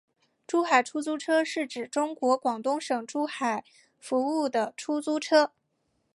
[0.47, 5.51] 珠海出租车是指在中国广东省珠海市服务的出租车。